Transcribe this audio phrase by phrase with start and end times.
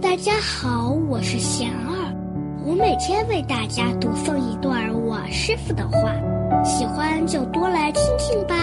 [0.00, 2.16] 大家好，我是贤儿，
[2.64, 6.14] 我每天为大家读诵一段我师傅的话，
[6.64, 8.56] 喜欢就多来听听吧。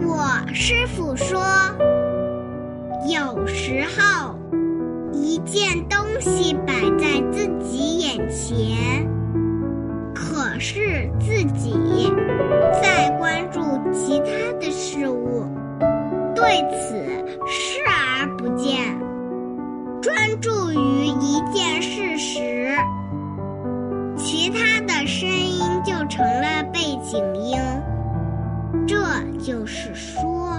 [0.00, 1.38] 我师傅说，
[3.06, 4.34] 有时候
[5.12, 9.06] 一件东西摆在自己眼前，
[10.14, 11.74] 可是自己
[12.82, 13.60] 在关注
[13.92, 15.44] 其他的事物，
[16.34, 16.96] 对此
[17.46, 17.84] 视。
[20.04, 22.76] 专注于一件事时，
[24.18, 27.58] 其他的声音就成了背景音。
[28.86, 28.96] 这
[29.42, 30.58] 就是说，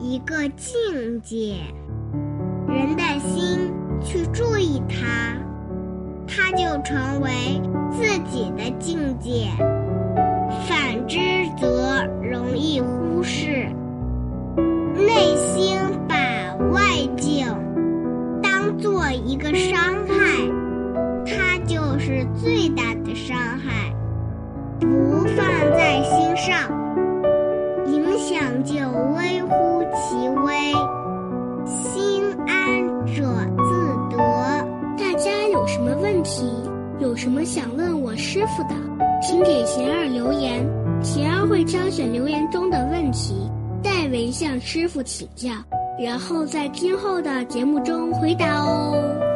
[0.00, 1.58] 一个境界，
[2.66, 5.36] 人的心去注意它，
[6.26, 7.30] 它就成为
[7.92, 9.46] 自己的境界；
[19.04, 20.14] 当做一个伤害，
[21.26, 23.94] 它就是最大的伤害。
[24.80, 24.86] 不
[25.36, 25.46] 放
[25.76, 26.56] 在心上，
[27.86, 28.74] 影响就
[29.14, 30.72] 微乎其微。
[31.66, 33.22] 心安者
[33.58, 34.16] 自得。
[34.96, 36.50] 大家有什么问题，
[36.98, 38.74] 有什么想问我师傅的，
[39.20, 40.66] 请给贤儿留言，
[41.02, 43.34] 贤儿会挑选留言中的问题，
[43.82, 45.50] 代为向师傅请教，
[45.98, 49.33] 然后在今后的节目中回答哦。